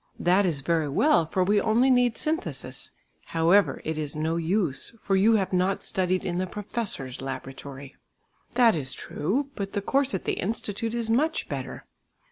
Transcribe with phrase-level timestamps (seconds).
[0.17, 2.89] "That is very well, for we only need synthesis;
[3.37, 7.95] however, it is no use for you have not studied in the professor's laboratory."
[8.55, 11.85] "That is true; but the course at the Institute is much better."